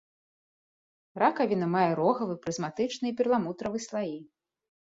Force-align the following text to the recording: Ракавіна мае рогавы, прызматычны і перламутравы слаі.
Ракавіна 1.25 1.67
мае 1.75 1.85
рогавы, 2.01 2.39
прызматычны 2.47 3.05
і 3.13 3.15
перламутравы 3.21 3.77
слаі. 3.89 4.17